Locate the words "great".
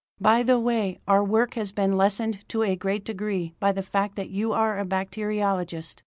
2.75-3.05